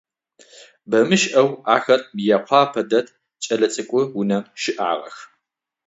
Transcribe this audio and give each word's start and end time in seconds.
Бэмышӏэу 0.89 1.49
ахэр 1.75 2.01
Мыекъуапэ 2.15 2.81
дэт 2.89 3.07
кӏэлэцӏыкӏу 3.43 4.03
унэм 4.19 4.43
щыӏагъэх. 4.61 5.17